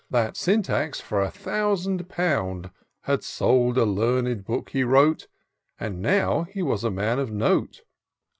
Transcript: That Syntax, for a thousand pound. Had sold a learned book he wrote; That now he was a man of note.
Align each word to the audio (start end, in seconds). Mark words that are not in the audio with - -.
That 0.09 0.35
Syntax, 0.35 0.99
for 0.99 1.21
a 1.21 1.29
thousand 1.29 2.09
pound. 2.09 2.71
Had 3.01 3.21
sold 3.23 3.77
a 3.77 3.85
learned 3.85 4.43
book 4.43 4.71
he 4.71 4.83
wrote; 4.83 5.27
That 5.79 5.91
now 5.93 6.41
he 6.45 6.63
was 6.63 6.83
a 6.83 6.89
man 6.89 7.19
of 7.19 7.31
note. 7.31 7.83